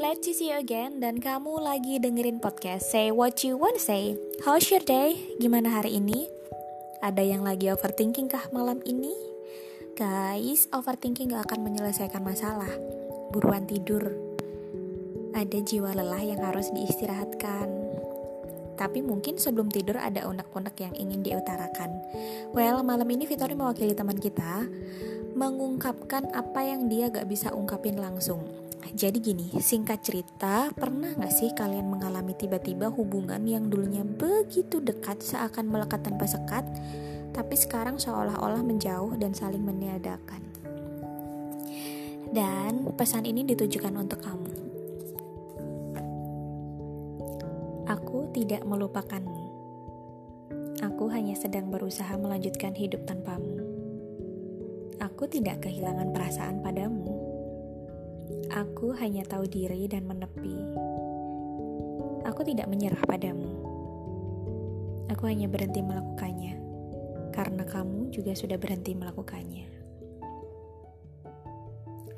glad 0.00 0.24
to 0.24 0.32
see 0.32 0.48
you 0.48 0.56
again 0.56 0.96
dan 0.96 1.20
kamu 1.20 1.60
lagi 1.60 2.00
dengerin 2.00 2.40
podcast 2.40 2.88
Say 2.88 3.12
What 3.12 3.44
You 3.44 3.60
Want 3.60 3.76
Say. 3.76 4.16
How's 4.48 4.72
your 4.72 4.80
day? 4.80 5.12
Gimana 5.36 5.76
hari 5.76 6.00
ini? 6.00 6.24
Ada 7.04 7.20
yang 7.20 7.44
lagi 7.44 7.68
overthinking 7.68 8.32
kah 8.32 8.48
malam 8.48 8.80
ini? 8.88 9.12
Guys, 10.00 10.72
overthinking 10.72 11.36
gak 11.36 11.52
akan 11.52 11.68
menyelesaikan 11.68 12.24
masalah. 12.24 12.72
Buruan 13.28 13.68
tidur. 13.68 14.08
Ada 15.36 15.60
jiwa 15.68 15.92
lelah 15.92 16.24
yang 16.24 16.40
harus 16.48 16.72
diistirahatkan. 16.72 17.68
Tapi 18.80 19.04
mungkin 19.04 19.36
sebelum 19.36 19.68
tidur 19.68 20.00
ada 20.00 20.24
unek-unek 20.24 20.80
yang 20.80 20.96
ingin 20.96 21.20
diutarakan. 21.20 21.92
Well, 22.56 22.80
malam 22.80 23.04
ini 23.12 23.28
Victoria 23.28 23.52
mewakili 23.52 23.92
teman 23.92 24.16
kita 24.16 24.64
mengungkapkan 25.36 26.32
apa 26.32 26.64
yang 26.64 26.88
dia 26.88 27.12
gak 27.12 27.28
bisa 27.28 27.52
ungkapin 27.52 28.00
langsung 28.00 28.69
jadi 28.90 29.18
gini, 29.20 29.52
singkat 29.60 30.00
cerita, 30.02 30.72
pernah 30.72 31.12
gak 31.12 31.30
sih 31.30 31.52
kalian 31.52 31.92
mengalami 31.92 32.32
tiba-tiba 32.32 32.88
hubungan 32.88 33.44
yang 33.44 33.68
dulunya 33.68 34.02
begitu 34.02 34.80
dekat 34.80 35.20
seakan 35.20 35.68
melekat 35.68 36.00
tanpa 36.00 36.24
sekat, 36.24 36.64
tapi 37.30 37.54
sekarang 37.54 38.00
seolah-olah 38.00 38.64
menjauh 38.64 39.14
dan 39.20 39.36
saling 39.36 39.62
meniadakan? 39.62 40.42
Dan 42.32 42.88
pesan 42.96 43.28
ini 43.28 43.44
ditujukan 43.44 43.94
untuk 44.00 44.24
kamu. 44.24 44.52
Aku 47.90 48.32
tidak 48.32 48.64
melupakanmu. 48.64 49.44
Aku 50.80 51.12
hanya 51.12 51.36
sedang 51.36 51.68
berusaha 51.68 52.16
melanjutkan 52.16 52.72
hidup 52.72 53.04
tanpamu. 53.04 53.60
Aku 55.04 55.28
tidak 55.28 55.68
kehilangan 55.68 56.12
perasaan 56.16 56.64
padamu 56.64 57.19
Aku 58.48 58.96
hanya 58.96 59.20
tahu 59.28 59.44
diri 59.44 59.84
dan 59.84 60.08
menepi. 60.08 60.56
Aku 62.24 62.40
tidak 62.40 62.72
menyerah 62.72 63.04
padamu. 63.04 63.52
Aku 65.12 65.28
hanya 65.28 65.44
berhenti 65.44 65.84
melakukannya 65.84 66.56
karena 67.36 67.68
kamu 67.68 68.08
juga 68.08 68.32
sudah 68.32 68.56
berhenti 68.56 68.96
melakukannya. 68.96 69.68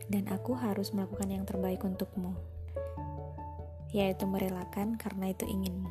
Dan 0.06 0.30
aku 0.30 0.54
harus 0.54 0.94
melakukan 0.94 1.26
yang 1.26 1.42
terbaik 1.42 1.82
untukmu, 1.82 2.38
yaitu 3.90 4.22
merelakan 4.30 4.94
karena 4.94 5.34
itu 5.34 5.42
inginmu. 5.42 5.90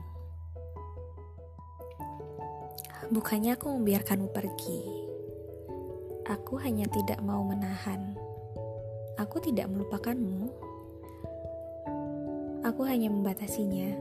Bukannya 3.12 3.60
aku 3.60 3.68
membiarkanmu 3.76 4.32
pergi, 4.32 4.80
aku 6.24 6.56
hanya 6.64 6.88
tidak 6.88 7.20
mau 7.20 7.44
menahan 7.44 8.16
Aku 9.20 9.44
tidak 9.44 9.68
melupakanmu. 9.68 10.48
Aku 12.64 12.88
hanya 12.88 13.12
membatasinya. 13.12 13.92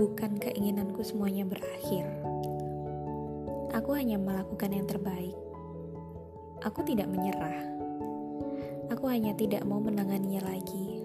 Bukan 0.00 0.40
keinginanku 0.40 1.04
semuanya 1.04 1.44
berakhir. 1.44 2.08
Aku 3.76 3.92
hanya 3.92 4.16
melakukan 4.16 4.72
yang 4.72 4.88
terbaik. 4.88 5.36
Aku 6.64 6.80
tidak 6.88 7.12
menyerah. 7.12 7.60
Aku 8.88 9.04
hanya 9.12 9.36
tidak 9.36 9.66
mau 9.68 9.76
menanganinya 9.82 10.48
lagi. 10.48 11.04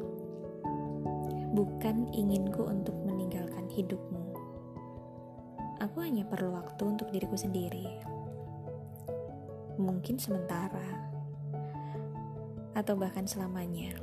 Bukan 1.52 2.16
inginku 2.16 2.64
untuk 2.64 2.96
meninggalkan 3.04 3.68
hidupmu. 3.68 4.32
Aku 5.84 6.00
hanya 6.00 6.24
perlu 6.24 6.56
waktu 6.56 6.80
untuk 6.86 7.12
diriku 7.12 7.36
sendiri. 7.36 7.90
Mungkin 9.76 10.22
sementara 10.22 11.12
atau 12.78 12.96
bahkan 12.96 13.28
selamanya. 13.28 13.96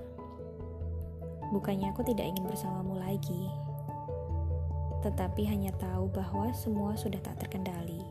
Bukannya 1.49 1.93
aku 1.93 2.05
tidak 2.05 2.29
ingin 2.29 2.45
bersamamu 2.45 3.01
lagi, 3.01 3.49
tetapi 5.01 5.49
hanya 5.49 5.73
tahu 5.81 6.11
bahwa 6.13 6.53
semua 6.53 6.93
sudah 6.99 7.23
tak 7.25 7.41
terkendali 7.41 8.05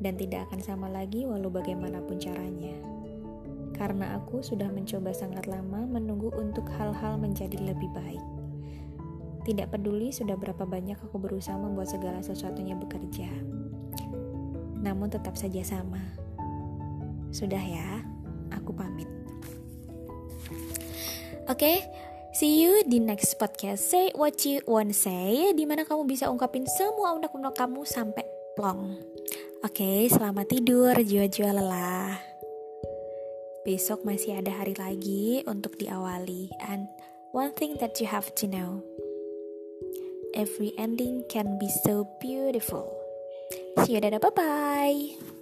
dan 0.00 0.16
tidak 0.16 0.48
akan 0.48 0.60
sama 0.64 0.88
lagi 0.88 1.28
walau 1.28 1.52
bagaimanapun 1.52 2.16
caranya. 2.16 2.76
Karena 3.76 4.20
aku 4.20 4.44
sudah 4.44 4.68
mencoba 4.68 5.12
sangat 5.16 5.48
lama 5.48 5.88
menunggu 5.88 6.28
untuk 6.36 6.68
hal-hal 6.76 7.16
menjadi 7.16 7.56
lebih 7.56 7.88
baik. 7.96 8.20
Tidak 9.40 9.72
peduli 9.72 10.12
sudah 10.12 10.36
berapa 10.36 10.68
banyak 10.68 11.00
aku 11.00 11.16
berusaha 11.16 11.56
membuat 11.56 11.88
segala 11.88 12.20
sesuatunya 12.20 12.76
bekerja. 12.76 13.28
Namun 14.84 15.08
tetap 15.08 15.32
saja 15.40 15.64
sama. 15.64 16.00
Sudah 17.32 17.60
ya 17.60 18.04
aku 18.70 18.78
pamit. 18.78 19.10
Oke, 21.50 21.58
okay, 21.58 21.76
see 22.30 22.62
you 22.62 22.86
di 22.86 23.02
next 23.02 23.34
podcast. 23.42 23.82
Say 23.82 24.14
what 24.14 24.38
you 24.46 24.62
want 24.70 24.94
say, 24.94 25.50
di 25.50 25.66
mana 25.66 25.82
kamu 25.82 26.06
bisa 26.06 26.30
ungkapin 26.30 26.62
semua 26.70 27.18
unek-unek 27.18 27.58
kamu 27.58 27.82
sampai 27.82 28.22
plong. 28.54 28.94
Oke, 29.66 29.82
okay, 29.82 29.98
selamat 30.06 30.46
tidur, 30.46 30.94
jiwa-jiwa 30.94 31.50
lelah. 31.50 32.14
Besok 33.66 34.06
masih 34.06 34.38
ada 34.38 34.54
hari 34.54 34.78
lagi 34.78 35.42
untuk 35.50 35.74
diawali. 35.74 36.54
And 36.62 36.86
one 37.34 37.50
thing 37.50 37.76
that 37.82 37.98
you 37.98 38.06
have 38.06 38.30
to 38.38 38.46
know, 38.46 38.86
every 40.38 40.70
ending 40.78 41.26
can 41.26 41.58
be 41.58 41.66
so 41.82 42.06
beautiful. 42.22 42.86
See 43.82 43.98
you, 43.98 44.00
dadah, 44.00 44.22
bye-bye. 44.22 45.39